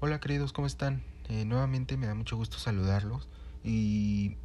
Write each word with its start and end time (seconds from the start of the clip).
Hola 0.00 0.20
queridos, 0.20 0.52
¿cómo 0.52 0.68
están? 0.68 1.02
Eh, 1.28 1.44
nuevamente 1.44 1.96
me 1.96 2.06
da 2.06 2.14
mucho 2.14 2.36
gusto 2.36 2.58
saludarlos 2.58 3.28
y, 3.64 4.36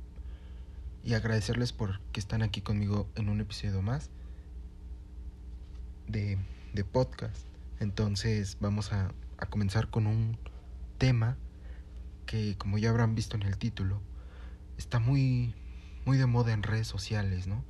y 1.04 1.14
agradecerles 1.14 1.74
por 1.74 2.00
que 2.12 2.20
están 2.20 2.42
aquí 2.42 2.62
conmigo 2.62 3.08
en 3.14 3.30
un 3.30 3.40
episodio 3.40 3.84
más 3.84 4.10
de, 6.08 6.40
de 6.74 6.84
podcast. 6.84 7.46
Entonces 7.80 8.58
vamos 8.62 8.94
a, 8.94 9.12
a 9.38 9.46
comenzar 9.46 9.92
con 9.92 10.08
un 10.08 10.40
tema 10.98 11.38
que 12.26 12.58
como 12.58 12.80
ya 12.80 12.90
habrán 12.90 13.14
visto 13.14 13.38
en 13.38 13.44
el 13.44 13.60
título, 13.60 14.02
está 14.80 14.98
muy, 14.98 15.54
muy 16.04 16.18
de 16.18 16.26
moda 16.26 16.52
en 16.54 16.64
redes 16.64 16.88
sociales, 16.88 17.46
¿no? 17.46 17.64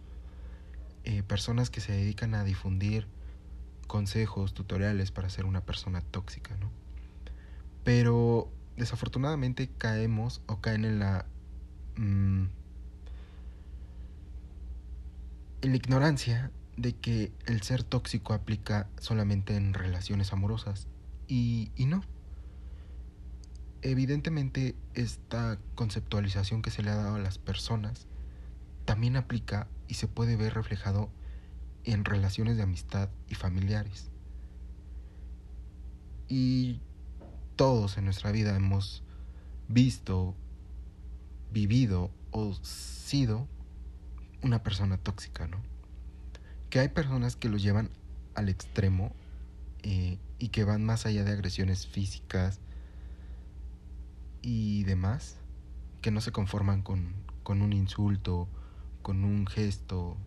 Eh, 1.04 1.22
personas 1.22 1.70
que 1.70 1.82
se 1.82 1.92
dedican 1.92 2.34
a 2.34 2.46
difundir 2.46 3.10
consejos, 3.88 4.54
tutoriales 4.54 5.12
para 5.12 5.30
ser 5.30 5.44
una 5.44 5.66
persona 5.66 6.00
tóxica, 6.00 6.56
¿no? 6.56 6.83
Pero 7.84 8.52
desafortunadamente 8.78 9.70
caemos 9.78 10.42
o 10.48 10.62
caen 10.62 10.86
en 10.86 11.00
la... 11.00 11.26
Mm, 11.98 12.46
en 15.62 15.70
la 15.72 15.78
ignorancia 15.78 16.52
de 16.76 16.94
que 16.94 17.32
el 17.46 17.62
ser 17.62 17.84
tóxico 17.84 18.34
aplica 18.34 18.90
solamente 19.00 19.56
en 19.56 19.74
relaciones 19.74 20.34
amorosas. 20.34 20.88
Y, 21.28 21.72
y 21.76 21.86
no. 21.86 22.04
Evidentemente 23.82 24.76
esta 24.94 25.58
conceptualización 25.76 26.62
que 26.62 26.72
se 26.72 26.84
le 26.84 26.90
ha 26.90 26.96
dado 26.96 27.16
a 27.16 27.20
las 27.20 27.38
personas 27.38 28.08
también 28.86 29.16
aplica 29.16 29.68
y 29.88 29.96
se 29.96 30.08
puede 30.08 30.36
ver 30.36 30.54
reflejado 30.54 31.10
en 31.84 32.06
relaciones 32.06 32.58
de 32.58 32.64
amistad 32.64 33.10
y 33.30 33.36
familiares. 33.36 34.10
Y 36.28 36.82
todos 37.56 37.98
en 37.98 38.06
nuestra 38.06 38.32
vida 38.32 38.56
hemos 38.56 39.04
visto, 39.68 40.36
vivido 41.52 42.12
o 42.32 42.54
sido 42.64 43.48
una 44.42 44.64
persona 44.64 44.98
tóxica, 44.98 45.48
¿no? 45.48 45.58
Que 46.70 46.80
hay 46.80 46.90
personas 46.90 47.36
que 47.36 47.50
lo 47.50 47.58
llevan 47.58 47.90
al 48.36 48.50
extremo 48.50 49.14
eh, 49.84 50.18
y 50.40 50.50
que 50.50 50.64
van 50.64 50.84
más 50.84 51.06
allá 51.06 51.24
de 51.24 51.32
agresiones 51.32 51.88
físicas 51.88 52.60
y 54.42 54.84
demás, 54.84 55.38
que 56.02 56.12
no 56.12 56.20
se 56.20 56.32
conforman 56.32 56.82
con, 56.82 57.14
con 57.44 57.62
un 57.62 57.74
insulto, 57.74 58.48
con 59.02 59.24
un 59.24 59.48
gesto 59.48 60.18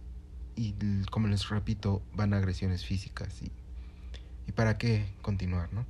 y 0.55 0.75
como 1.11 1.29
les 1.29 1.49
repito, 1.51 2.03
van 2.15 2.33
a 2.33 2.39
agresiones 2.39 2.85
físicas 2.85 3.43
y, 3.43 3.53
y 4.47 4.53
para 4.53 4.79
qué 4.79 5.13
continuar, 5.21 5.73
¿no? 5.73 5.85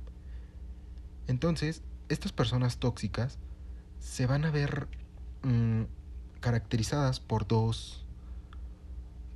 Entonces, 1.27 1.83
estas 2.09 2.31
personas 2.31 2.77
tóxicas 2.77 3.37
se 3.99 4.25
van 4.25 4.45
a 4.45 4.51
ver 4.51 4.87
mmm, 5.43 5.83
caracterizadas 6.39 7.19
por 7.19 7.47
dos 7.47 8.05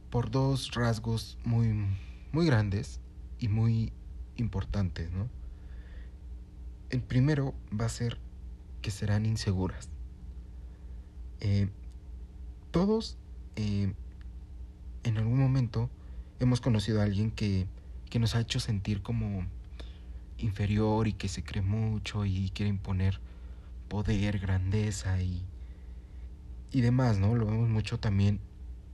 por 0.09 0.29
dos 0.29 0.71
rasgos 0.73 1.37
muy 1.45 1.73
muy 2.31 2.45
grandes 2.45 2.99
y 3.39 3.47
muy 3.47 3.93
importantes, 4.35 5.11
¿no? 5.11 5.29
El 6.89 7.01
primero 7.01 7.53
va 7.77 7.85
a 7.85 7.89
ser 7.89 8.19
que 8.81 8.91
serán 8.91 9.25
inseguras. 9.25 9.89
Eh, 11.39 11.69
todos 12.71 13.17
eh, 13.55 13.93
en 15.03 15.17
algún 15.17 15.39
momento 15.39 15.89
hemos 16.39 16.61
conocido 16.61 16.99
a 17.01 17.03
alguien 17.03 17.31
que, 17.31 17.67
que 18.09 18.19
nos 18.19 18.35
ha 18.35 18.41
hecho 18.41 18.59
sentir 18.59 19.01
como 19.01 19.45
inferior 20.43 21.07
y 21.07 21.13
que 21.13 21.27
se 21.27 21.43
cree 21.43 21.61
mucho 21.61 22.25
y 22.25 22.49
quiere 22.49 22.69
imponer 22.69 23.19
poder, 23.87 24.39
grandeza 24.39 25.21
y, 25.21 25.43
y 26.71 26.81
demás, 26.81 27.19
¿no? 27.19 27.35
Lo 27.35 27.45
vemos 27.45 27.69
mucho 27.69 27.99
también 27.99 28.39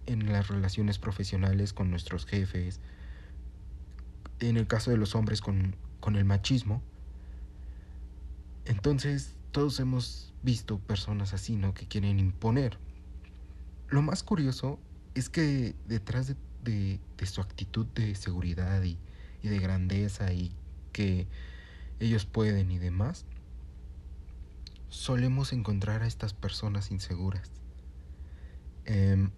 en 0.06 0.32
las 0.32 0.48
relaciones 0.48 0.98
profesionales 0.98 1.74
con 1.74 1.92
nuestros 1.92 2.26
jefes, 2.26 2.80
en 4.40 4.58
el 4.58 4.68
caso 4.68 4.92
de 4.92 4.98
los 4.98 5.16
hombres 5.16 5.42
con, 5.42 5.76
con 6.00 6.16
el 6.16 6.26
machismo. 6.26 6.82
Entonces, 8.66 9.36
todos 9.52 9.80
hemos 9.80 10.34
visto 10.44 10.80
personas 10.80 11.34
así, 11.34 11.56
¿no? 11.56 11.74
Que 11.74 11.88
quieren 11.88 12.20
imponer. 12.20 12.78
Lo 13.90 14.02
más 14.02 14.24
curioso 14.24 14.80
es 15.16 15.30
que 15.30 15.76
detrás 15.88 16.36
de, 16.64 17.00
su 17.26 17.42
actitud 17.42 17.86
de 17.88 18.16
seguridad 18.16 18.84
y, 18.84 18.98
de 19.42 19.60
grandeza 19.60 20.34
y 20.34 20.52
que 20.92 21.28
ellos 22.00 22.26
pueden 22.26 22.72
y 22.72 22.78
demás, 22.78 23.26
solemos 24.90 25.54
encontrar 25.54 26.04
a 26.04 26.08
estas 26.08 26.34
personas 26.34 26.92
inseguras. 26.92 27.52
Eh, 28.86 29.30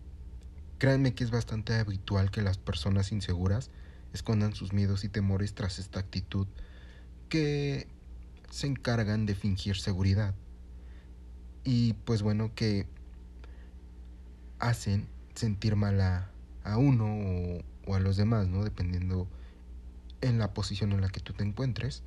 créanme 0.78 1.14
que 1.14 1.24
es 1.24 1.32
bastante 1.32 1.74
habitual 1.74 2.32
que 2.32 2.42
las 2.42 2.58
personas 2.58 3.12
inseguras 3.12 3.72
escondan 4.14 4.56
sus 4.56 4.74
miedos 4.74 5.04
y 5.04 5.09
temores 5.09 5.54
tras 5.54 5.80
esta 5.80 6.00
actitud 6.00 6.48
que 7.30 7.88
se 8.50 8.68
encargan 8.68 9.26
de 9.26 9.36
fingir 9.36 9.78
seguridad. 9.78 10.36
Y 11.64 11.94
pues 12.06 12.22
bueno, 12.22 12.54
que 12.56 12.88
hacen 14.59 15.08
sentir 15.36 15.76
mal 15.76 16.02
a, 16.02 16.32
uno 16.78 17.62
o, 17.86 17.96
a 17.96 18.00
los 18.00 18.18
demás, 18.18 18.48
¿no? 18.48 18.64
Dependiendo 18.64 19.28
en 20.22 20.40
la 20.40 20.53
posición 20.53 20.91
en 20.91 21.02
la 21.02 21.09
que 21.09 21.19
tú 21.19 21.34
te 21.34 21.44
encuentres. 21.44 22.03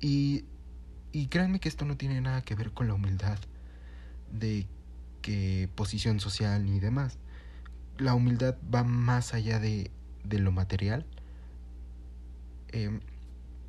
Y, 0.00 0.44
y 1.12 1.26
créanme 1.26 1.60
que 1.60 1.68
esto 1.68 1.84
no 1.84 1.96
tiene 1.96 2.20
nada 2.20 2.42
que 2.42 2.54
ver 2.54 2.72
con 2.72 2.88
la 2.88 2.94
humildad 2.94 3.38
de 4.32 4.66
que 5.22 5.68
posición 5.74 6.20
social 6.20 6.64
ni 6.64 6.80
demás. 6.80 7.18
La 7.98 8.14
humildad 8.14 8.56
va 8.72 8.84
más 8.84 9.34
allá 9.34 9.58
de, 9.58 9.90
de 10.24 10.38
lo 10.38 10.52
material. 10.52 11.04
Em, 12.68 13.00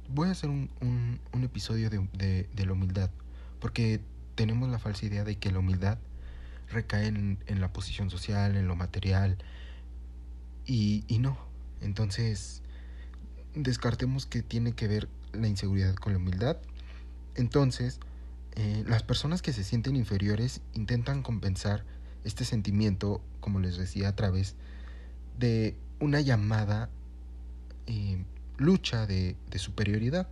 voy 0.10 0.28
a 0.28 0.32
hacer 0.32 0.50
un, 0.50 0.70
un, 0.82 1.44
episodio 1.44 1.90
de, 1.90 2.08
de, 2.14 2.50
de 2.54 2.66
la 2.66 2.74
humildad, 2.74 3.10
porque 3.60 4.02
tenemos 4.36 4.70
la 4.70 4.80
falsa 4.80 5.06
idea 5.06 5.24
de 5.24 5.38
que 5.38 5.52
la 5.52 5.60
humildad 5.60 5.98
recaen 6.70 7.40
en, 7.46 7.62
la 7.62 7.74
posición 7.74 8.10
social, 8.10 8.56
en 8.56 8.68
lo 8.68 8.76
material, 8.76 9.38
y, 10.66 11.04
y 11.08 11.20
no. 11.20 11.38
Entonces, 11.82 12.62
descartemos 13.56 14.26
que 14.26 14.42
tiene 14.42 14.74
que 14.74 14.88
ver 14.88 15.10
la 15.34 15.48
inseguridad 15.48 15.96
con 15.96 16.14
la 16.14 16.20
humildad. 16.20 16.58
Entonces, 17.36 18.00
eh, 18.56 18.84
las 18.88 19.04
personas 19.04 19.42
que 19.42 19.54
se 19.54 19.64
sienten 19.64 19.96
inferiores 19.96 20.62
intentan 20.74 21.24
compensar 21.24 21.86
este 22.24 22.46
sentimiento, 22.46 23.22
como 23.40 23.60
les 23.60 23.78
decía, 23.78 24.10
a 24.10 24.16
través 24.16 24.56
de 25.38 25.78
una 26.00 26.22
llamada 26.22 26.90
eh, 27.88 28.24
lucha 28.58 29.06
de, 29.06 29.36
de 29.50 29.60
superioridad. 29.60 30.28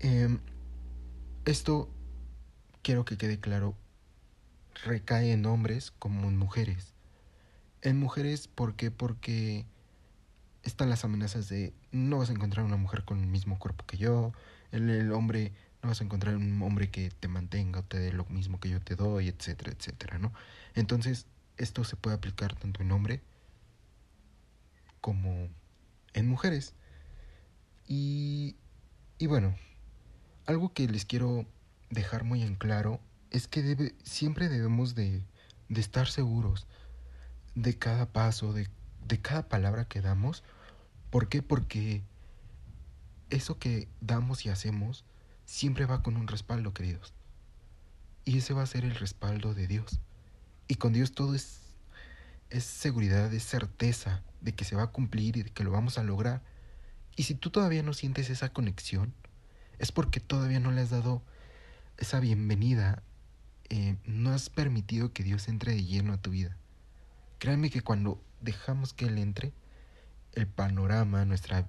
Eh, 0.00 0.36
esto 1.44 1.88
quiero 2.82 3.04
que 3.04 3.16
quede 3.16 3.38
claro 3.40 3.76
recae 4.84 5.32
en 5.32 5.46
hombres 5.46 5.92
como 5.98 6.28
en 6.28 6.36
mujeres. 6.36 6.94
En 7.82 7.98
mujeres, 7.98 8.48
¿por 8.48 8.74
qué? 8.74 8.90
Porque 8.90 9.66
están 10.62 10.90
las 10.90 11.04
amenazas 11.04 11.48
de 11.48 11.74
no 11.90 12.18
vas 12.18 12.30
a 12.30 12.32
encontrar 12.32 12.64
una 12.64 12.76
mujer 12.76 13.04
con 13.04 13.20
el 13.20 13.26
mismo 13.26 13.58
cuerpo 13.58 13.84
que 13.86 13.96
yo, 13.96 14.32
el, 14.70 15.12
hombre 15.12 15.52
no 15.82 15.88
vas 15.88 16.00
a 16.00 16.04
encontrar 16.04 16.36
un 16.36 16.62
hombre 16.62 16.90
que 16.90 17.10
te 17.10 17.28
mantenga 17.28 17.80
o 17.80 17.84
te 17.84 17.98
dé 17.98 18.12
lo 18.12 18.24
mismo 18.26 18.60
que 18.60 18.68
yo 18.68 18.80
te 18.80 18.94
doy, 18.94 19.28
etcétera, 19.28 19.72
etcétera, 19.72 20.18
¿no? 20.18 20.32
Entonces, 20.74 21.26
esto 21.56 21.84
se 21.84 21.96
puede 21.96 22.16
aplicar 22.16 22.54
tanto 22.54 22.82
en 22.82 22.92
hombre 22.92 23.22
como 25.00 25.48
en 26.14 26.28
mujeres. 26.28 26.74
Y, 27.86 28.56
y 29.18 29.26
bueno, 29.26 29.56
algo 30.46 30.72
que 30.72 30.86
les 30.86 31.04
quiero 31.04 31.46
dejar 31.90 32.24
muy 32.24 32.42
en 32.42 32.54
claro 32.54 33.00
es 33.30 33.48
que 33.48 33.62
debe, 33.62 33.94
siempre 34.04 34.48
debemos 34.48 34.94
de, 34.94 35.24
de 35.68 35.80
estar 35.80 36.06
seguros 36.06 36.66
de 37.54 37.76
cada 37.78 38.06
paso, 38.06 38.52
de, 38.52 38.68
de 39.06 39.20
cada 39.20 39.48
palabra 39.48 39.84
que 39.86 40.00
damos. 40.00 40.42
¿Por 41.10 41.28
qué? 41.28 41.42
Porque 41.42 42.02
eso 43.30 43.58
que 43.58 43.88
damos 44.00 44.46
y 44.46 44.50
hacemos 44.50 45.04
siempre 45.44 45.86
va 45.86 46.02
con 46.02 46.16
un 46.16 46.28
respaldo, 46.28 46.74
queridos. 46.74 47.14
Y 48.24 48.38
ese 48.38 48.54
va 48.54 48.62
a 48.62 48.66
ser 48.66 48.84
el 48.84 48.94
respaldo 48.94 49.54
de 49.54 49.66
Dios. 49.66 50.00
Y 50.68 50.76
con 50.76 50.92
Dios 50.92 51.12
todo 51.12 51.34
es, 51.34 51.60
es 52.50 52.64
seguridad, 52.64 53.32
es 53.32 53.42
certeza 53.42 54.22
de 54.40 54.54
que 54.54 54.64
se 54.64 54.76
va 54.76 54.84
a 54.84 54.92
cumplir 54.92 55.36
y 55.36 55.42
de 55.42 55.50
que 55.50 55.64
lo 55.64 55.70
vamos 55.70 55.98
a 55.98 56.04
lograr. 56.04 56.42
Y 57.16 57.24
si 57.24 57.34
tú 57.34 57.50
todavía 57.50 57.82
no 57.82 57.92
sientes 57.92 58.30
esa 58.30 58.52
conexión, 58.52 59.12
es 59.78 59.92
porque 59.92 60.20
todavía 60.20 60.60
no 60.60 60.70
le 60.70 60.80
has 60.80 60.90
dado 60.90 61.22
esa 61.98 62.20
bienvenida 62.20 63.02
eh, 63.74 63.96
no 64.04 64.34
has 64.34 64.50
permitido 64.50 65.14
que 65.14 65.22
Dios 65.22 65.48
entre 65.48 65.72
de 65.72 65.82
lleno 65.82 66.12
a 66.12 66.20
tu 66.20 66.28
vida. 66.28 66.58
Créanme 67.42 67.70
que 67.70 67.80
cuando 67.80 68.22
dejamos 68.40 68.92
que 68.92 69.06
Él 69.06 69.18
entre, 69.18 69.52
el 70.32 70.46
panorama, 70.46 71.24
nuestra 71.24 71.68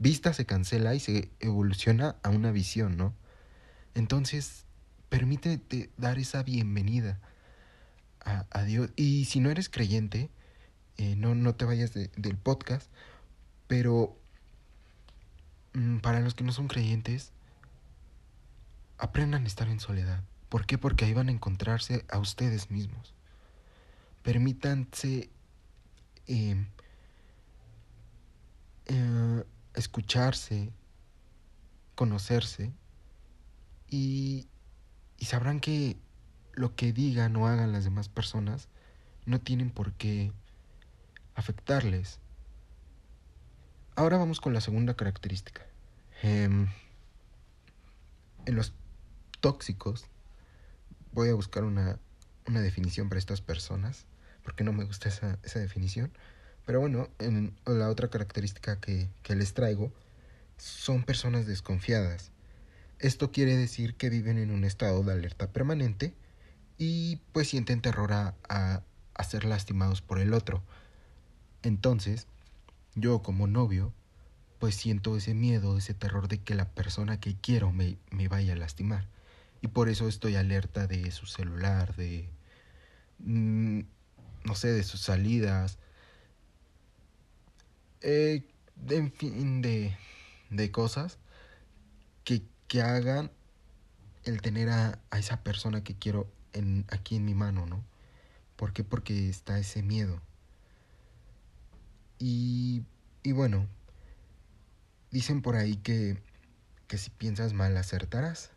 vista 0.00 0.32
se 0.32 0.46
cancela 0.46 0.96
y 0.96 0.98
se 0.98 1.30
evoluciona 1.38 2.16
a 2.24 2.30
una 2.30 2.50
visión, 2.50 2.96
¿no? 2.96 3.14
Entonces, 3.94 4.64
permítete 5.08 5.92
dar 5.96 6.18
esa 6.18 6.42
bienvenida 6.42 7.20
a, 8.18 8.64
Dios. 8.64 8.90
Y 8.96 9.26
si 9.26 9.38
no 9.38 9.48
eres 9.48 9.68
creyente, 9.68 10.28
eh, 10.96 11.14
no, 11.14 11.36
no 11.36 11.54
te 11.54 11.64
vayas 11.64 11.94
del 11.94 12.36
podcast, 12.36 12.90
pero 13.68 14.18
mm, 15.74 15.98
para 15.98 16.18
los 16.18 16.34
que 16.34 16.42
no 16.42 16.50
son 16.50 16.66
creyentes, 16.66 17.30
aprendan 18.98 19.44
a 19.44 19.46
estar 19.46 19.68
en 19.68 19.78
soledad. 19.78 20.24
¿Por 20.48 20.66
qué? 20.66 20.78
Porque 20.78 21.04
ahí 21.04 21.14
van 21.14 21.28
a 21.28 21.32
encontrarse 21.32 22.04
a 22.08 22.18
ustedes 22.18 22.72
mismos. 22.72 23.14
Permítanse 24.22 25.30
em, 26.26 26.66
eh, 28.86 29.44
escucharse, 29.74 30.72
conocerse 31.94 32.72
y, 33.88 34.48
y 35.18 35.24
sabrán 35.24 35.60
que 35.60 35.96
lo 36.52 36.74
que 36.76 36.92
digan 36.92 37.34
o 37.36 37.46
hagan 37.46 37.72
las 37.72 37.84
demás 37.84 38.08
personas 38.08 38.68
no 39.24 39.40
tienen 39.40 39.70
por 39.70 39.92
qué 39.92 40.32
afectarles. 41.34 42.20
Ahora 43.94 44.16
vamos 44.16 44.40
con 44.40 44.52
la 44.54 44.60
segunda 44.60 44.94
característica. 44.94 45.66
Em, 46.22 46.68
en 48.46 48.54
los 48.54 48.74
tóxicos, 49.40 50.06
voy 51.12 51.28
a 51.28 51.34
buscar 51.34 51.64
una, 51.64 51.98
una, 52.46 52.60
definición 52.60 53.08
para 53.08 53.18
estas 53.18 53.40
personas, 53.40 54.06
porque 54.42 54.64
no 54.64 54.72
me 54.72 54.84
gusta 54.84 55.08
esa, 55.08 55.38
esa 55.42 55.58
definición. 55.58 56.12
Pero 56.66 56.80
bueno, 56.80 57.08
en, 57.18 57.54
la 57.66 57.88
otra 57.88 58.08
característica 58.08 58.80
que, 58.80 59.08
que 59.22 59.34
les 59.34 59.54
traigo 59.54 59.92
son 60.58 61.02
personas 61.02 61.46
desconfiadas. 61.46 62.30
Esto 62.98 63.32
quiere 63.32 63.56
decir 63.56 63.96
que 63.96 64.10
viven 64.10 64.38
en 64.38 64.52
un 64.52 64.64
estado 64.64 65.02
de 65.02 65.12
alerta 65.12 65.50
permanente 65.52 66.14
y 66.78 67.16
pues 67.32 67.48
sienten 67.48 67.80
terror 67.80 68.12
a, 68.12 68.36
a, 68.48 69.24
ser 69.24 69.44
lastimados 69.44 70.02
por 70.02 70.20
el 70.20 70.34
otro. 70.34 70.62
Entonces, 71.62 72.26
yo 72.94 73.22
como 73.22 73.46
novio, 73.46 73.92
pues 74.58 74.76
siento 74.76 75.16
ese 75.16 75.34
miedo, 75.34 75.76
ese 75.78 75.94
terror 75.94 76.28
de 76.28 76.38
que 76.38 76.54
la 76.54 76.68
persona 76.68 77.18
que 77.18 77.36
quiero 77.36 77.72
me, 77.72 77.98
me 78.10 78.28
vaya 78.28 78.52
a 78.52 78.56
lastimar. 78.56 79.08
Y 79.60 79.68
por 79.68 79.88
eso 79.88 80.08
estoy 80.08 80.36
alerta 80.36 80.86
de 80.86 81.10
su 81.10 81.26
celular, 81.26 81.94
de... 81.96 82.28
Mm, 83.18 83.80
no 84.44 84.54
sé, 84.54 84.68
de 84.68 84.82
sus 84.82 85.00
salidas. 85.00 85.78
Eh, 88.00 88.44
en 88.88 89.12
fin, 89.12 89.62
de, 89.62 89.96
de 90.50 90.70
cosas 90.70 91.18
que, 92.24 92.42
que 92.68 92.82
hagan 92.82 93.30
el 94.24 94.40
tener 94.40 94.70
a, 94.70 94.98
a 95.10 95.18
esa 95.18 95.42
persona 95.42 95.84
que 95.84 95.96
quiero 95.96 96.30
aquí 96.88 97.16
en 97.16 97.24
mi 97.24 97.34
mano, 97.34 97.66
¿no? 97.66 97.84
¿Por 98.56 98.72
qué? 98.72 98.84
Porque 98.84 99.28
está 99.28 99.58
ese 99.58 99.82
miedo. 99.82 100.20
Y, 102.18 102.84
y 103.22 103.32
bueno, 103.32 103.66
dicen 105.10 105.42
por 105.42 105.56
ahí 105.56 105.76
que, 105.76 106.20
que 106.88 106.98
si 106.98 107.10
piensas 107.10 107.52
mal 107.52 107.76
acertarás. 107.76 108.50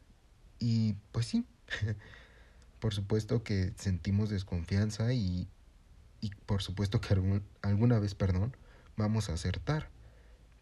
Y 0.60 0.94
pues 1.12 1.26
sí, 1.28 1.46
por 2.80 2.94
supuesto 2.94 3.44
que 3.44 3.74
sentimos 3.78 4.30
desconfianza 4.30 5.14
y, 5.14 5.48
y 6.26 6.32
por 6.48 6.64
supuesto 6.64 7.02
que 7.02 7.42
alguna 7.62 8.00
vez, 8.00 8.16
perdón, 8.16 8.58
vamos 8.98 9.30
a 9.30 9.34
acertar. 9.34 9.90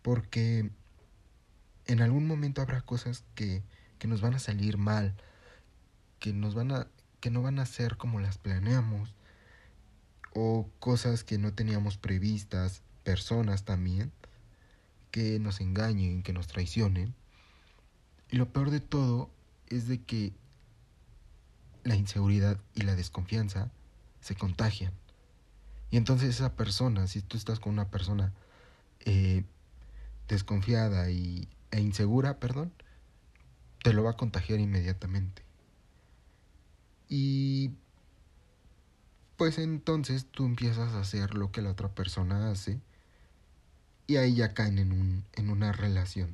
Porque 0.02 0.70
en 1.86 2.02
algún 2.02 2.28
momento 2.28 2.62
habrá 2.62 2.82
cosas 2.82 3.24
que, 3.34 3.64
que 3.98 4.10
nos 4.10 4.20
van 4.20 4.34
a 4.34 4.40
salir 4.40 4.78
mal, 4.78 5.16
que 6.20 6.34
nos 6.34 6.54
van 6.54 6.72
a 6.74 6.88
que 7.22 7.32
no 7.32 7.42
van 7.42 7.60
a 7.60 7.66
ser 7.66 7.96
como 7.96 8.20
las 8.20 8.38
planeamos, 8.38 9.16
o 10.34 10.70
cosas 10.80 11.24
que 11.24 11.38
no 11.38 11.54
teníamos 11.54 11.98
previstas, 11.98 12.82
personas 13.06 13.64
también, 13.64 14.12
que 15.10 15.40
nos 15.40 15.62
engañen, 15.62 16.24
que 16.24 16.34
nos 16.34 16.48
traicionen. 16.48 17.16
Y 18.30 18.36
lo 18.36 18.52
peor 18.52 18.72
de 18.72 18.82
todo 18.82 19.30
es 19.68 19.88
de 19.88 20.02
que 20.02 20.34
la 21.86 21.96
inseguridad 21.96 22.60
y 22.76 22.82
la 22.82 22.96
desconfianza 22.96 23.72
se 24.20 24.36
contagian. 24.36 24.92
Y 25.94 25.98
entonces 25.98 26.30
esa 26.30 26.56
persona, 26.56 27.06
si 27.06 27.22
tú 27.22 27.38
estás 27.38 27.60
con 27.60 27.72
una 27.72 27.92
persona 27.92 28.34
eh, 29.02 29.44
desconfiada 30.28 31.12
y, 31.12 31.48
e 31.70 31.82
insegura, 31.82 32.40
perdón, 32.40 32.74
te 33.84 33.94
lo 33.94 34.02
va 34.02 34.10
a 34.10 34.18
contagiar 34.18 34.60
inmediatamente. 34.60 35.44
Y 37.10 37.74
pues 39.38 39.60
entonces 39.60 40.26
tú 40.26 40.48
empiezas 40.48 40.94
a 40.94 41.02
hacer 41.02 41.36
lo 41.36 41.52
que 41.52 41.62
la 41.62 41.70
otra 41.70 41.90
persona 41.90 42.50
hace 42.50 42.82
y 44.08 44.16
ahí 44.16 44.34
ya 44.34 44.56
caen 44.56 44.80
en, 44.80 44.94
un, 44.94 45.26
en 45.34 45.52
una 45.52 45.74
relación 45.74 46.34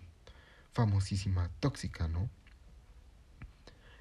famosísima 0.71 1.49
tóxica, 1.59 2.07
¿no? 2.07 2.29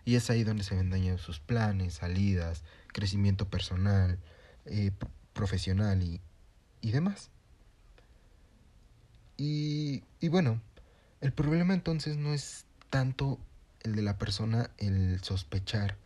Y 0.05 0.15
es 0.15 0.31
ahí 0.31 0.45
donde 0.45 0.63
se 0.63 0.77
ven 0.77 0.91
dañados 0.91 1.23
sus 1.23 1.41
planes, 1.41 1.95
salidas, 1.95 2.63
crecimiento 2.93 3.49
personal, 3.49 4.21
eh, 4.67 4.93
profesional 5.39 6.03
y, 6.03 6.21
y 6.83 6.91
demás. 6.91 7.31
Y, 9.37 10.03
y 10.21 10.29
bueno, 10.29 10.61
el 11.21 11.33
problema 11.33 11.73
entonces 11.73 12.17
no 12.17 12.35
es 12.35 12.67
tanto 12.91 13.39
el 13.85 13.95
de 13.95 14.03
la 14.03 14.19
persona 14.19 14.71
el 14.79 15.23
sospechar 15.23 15.97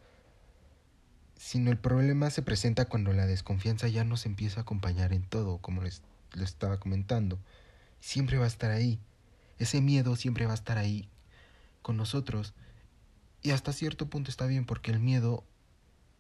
sino 1.43 1.73
el 1.73 1.77
problema 1.77 2.31
se 2.31 2.41
presenta 2.41 2.85
cuando 2.85 3.13
la 3.13 3.27
desconfianza 3.27 3.89
ya 3.89 4.05
nos 4.05 4.27
empieza 4.27 4.61
a 4.61 4.63
acompañar 4.63 5.13
en 5.13 5.25
todo, 5.25 5.59
como 5.59 5.83
les, 5.83 6.01
estaba 6.41 6.79
comentando. 6.79 7.37
Siempre 7.99 8.39
va 8.39 8.45
a 8.45 8.47
estar 8.47 8.71
ahí. 8.71 9.01
Ese 9.59 9.81
miedo 9.81 10.15
siempre 10.15 10.47
va 10.47 10.53
a 10.53 10.55
estar 10.55 10.79
ahí 10.79 11.09
con 11.83 11.97
nosotros. 11.97 12.55
Y 13.43 13.51
hasta 13.51 13.73
cierto 13.73 14.09
punto 14.09 14.31
está 14.31 14.47
bien 14.47 14.65
porque 14.65 14.93
el 14.93 15.01
miedo 15.01 15.43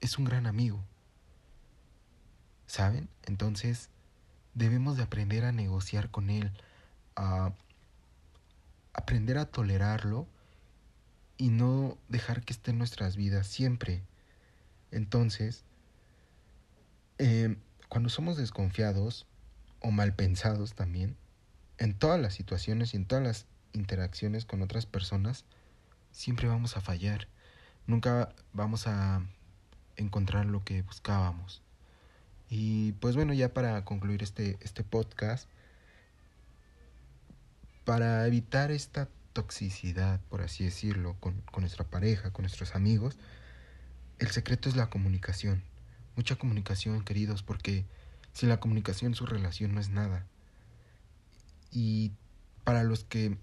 es 0.00 0.18
un 0.18 0.24
gran 0.24 0.48
amigo. 0.48 0.82
¿Saben? 2.72 3.10
Entonces 3.24 3.90
debemos 4.54 4.96
de 4.96 5.02
aprender 5.02 5.44
a 5.44 5.52
negociar 5.52 6.10
con 6.10 6.30
él, 6.30 6.50
a 7.16 7.52
aprender 8.94 9.36
a 9.36 9.44
tolerarlo 9.44 10.26
y 11.36 11.50
no 11.50 11.98
dejar 12.08 12.42
que 12.42 12.54
esté 12.54 12.70
en 12.70 12.78
nuestras 12.78 13.14
vidas 13.14 13.46
siempre. 13.46 14.00
Entonces, 14.90 15.64
eh, 17.18 17.58
cuando 17.90 18.08
somos 18.08 18.38
desconfiados 18.38 19.26
o 19.80 19.90
mal 19.90 20.14
pensados 20.14 20.72
también, 20.72 21.14
en 21.76 21.92
todas 21.92 22.18
las 22.18 22.32
situaciones 22.32 22.94
y 22.94 22.96
en 22.96 23.04
todas 23.04 23.22
las 23.22 23.46
interacciones 23.74 24.46
con 24.46 24.62
otras 24.62 24.86
personas, 24.86 25.44
siempre 26.10 26.48
vamos 26.48 26.78
a 26.78 26.80
fallar. 26.80 27.28
Nunca 27.86 28.30
vamos 28.54 28.86
a 28.86 29.20
encontrar 29.96 30.46
lo 30.46 30.64
que 30.64 30.80
buscábamos. 30.80 31.60
Y 32.54 32.92
pues 32.92 33.16
bueno, 33.16 33.32
ya 33.32 33.54
para 33.54 33.82
concluir 33.86 34.22
este, 34.22 34.58
este 34.60 34.84
podcast, 34.84 35.48
para 37.86 38.26
evitar 38.26 38.70
esta 38.70 39.08
toxicidad, 39.32 40.20
por 40.28 40.42
así 40.42 40.62
decirlo, 40.62 41.16
con, 41.18 41.40
con 41.50 41.62
nuestra 41.62 41.86
pareja, 41.86 42.30
con 42.30 42.42
nuestros 42.42 42.74
amigos, 42.74 43.16
el 44.18 44.28
secreto 44.28 44.68
es 44.68 44.76
la 44.76 44.90
comunicación. 44.90 45.62
Mucha 46.14 46.36
comunicación, 46.36 47.02
queridos, 47.04 47.42
porque 47.42 47.86
sin 48.34 48.50
la 48.50 48.60
comunicación 48.60 49.14
su 49.14 49.24
relación 49.24 49.74
no 49.74 49.80
es 49.80 49.88
nada. 49.88 50.26
Y 51.70 52.12
para 52.64 52.84
los 52.84 53.02
que 53.02 53.38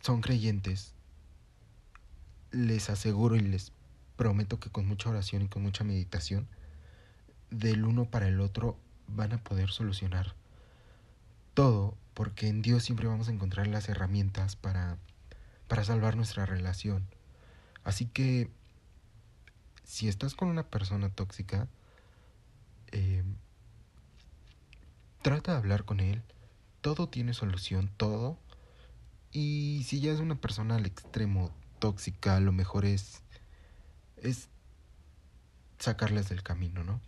son 0.00 0.22
creyentes, 0.22 0.94
les 2.52 2.88
aseguro 2.88 3.36
y 3.36 3.40
les 3.40 3.72
prometo 4.16 4.58
que 4.60 4.70
con 4.70 4.86
mucha 4.86 5.10
oración 5.10 5.42
y 5.42 5.48
con 5.48 5.62
mucha 5.62 5.84
meditación, 5.84 6.48
del 7.50 7.84
uno 7.84 8.06
para 8.06 8.28
el 8.28 8.40
otro 8.40 8.76
van 9.08 9.32
a 9.32 9.42
poder 9.42 9.70
solucionar 9.70 10.34
todo, 11.54 11.96
porque 12.14 12.48
en 12.48 12.62
Dios 12.62 12.84
siempre 12.84 13.08
vamos 13.08 13.28
a 13.28 13.32
encontrar 13.32 13.66
las 13.66 13.88
herramientas 13.88 14.56
para, 14.56 14.98
para 15.68 15.84
salvar 15.84 16.16
nuestra 16.16 16.44
relación. 16.44 17.06
Así 17.82 18.06
que 18.06 18.50
si 19.84 20.08
estás 20.08 20.34
con 20.34 20.48
una 20.48 20.64
persona 20.64 21.08
tóxica, 21.08 21.68
eh, 22.92 23.24
trata 25.22 25.52
de 25.52 25.58
hablar 25.58 25.84
con 25.84 26.00
él. 26.00 26.22
Todo 26.80 27.08
tiene 27.08 27.32
solución, 27.32 27.90
todo. 27.96 28.38
Y 29.32 29.84
si 29.86 30.00
ya 30.00 30.12
es 30.12 30.20
una 30.20 30.40
persona 30.40 30.76
al 30.76 30.86
extremo 30.86 31.50
tóxica, 31.78 32.38
lo 32.40 32.52
mejor 32.52 32.84
es, 32.84 33.22
es 34.16 34.48
sacarles 35.78 36.28
del 36.28 36.42
camino, 36.42 36.84
¿no? 36.84 37.00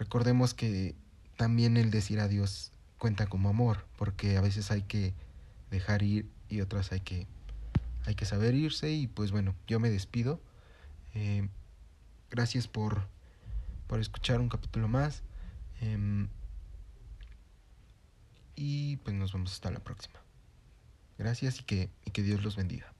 Recordemos 0.00 0.54
que 0.54 0.94
también 1.36 1.76
el 1.76 1.90
decir 1.90 2.20
adiós 2.20 2.72
cuenta 2.96 3.26
como 3.26 3.50
amor, 3.50 3.84
porque 3.98 4.38
a 4.38 4.40
veces 4.40 4.70
hay 4.70 4.80
que 4.80 5.12
dejar 5.70 6.02
ir 6.02 6.26
y 6.48 6.62
otras 6.62 6.90
hay 6.90 7.00
que, 7.00 7.26
hay 8.06 8.14
que 8.14 8.24
saber 8.24 8.54
irse 8.54 8.90
y 8.90 9.08
pues 9.08 9.30
bueno, 9.30 9.54
yo 9.66 9.78
me 9.78 9.90
despido. 9.90 10.40
Eh, 11.12 11.46
gracias 12.30 12.66
por, 12.66 13.08
por 13.88 14.00
escuchar 14.00 14.40
un 14.40 14.48
capítulo 14.48 14.88
más. 14.88 15.22
Em, 15.82 16.28
y 18.56 18.96
pues 18.96 19.14
nos 19.14 19.34
vemos 19.34 19.52
hasta 19.52 19.70
la 19.70 19.80
próxima. 19.80 20.18
Gracias 21.18 21.60
y 21.60 21.64
que, 21.64 21.90
y 22.06 22.10
que 22.10 22.22
Dios 22.22 22.42
los 22.42 22.56
bendiga. 22.56 22.90